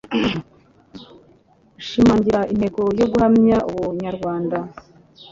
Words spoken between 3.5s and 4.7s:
ubunyarwanda.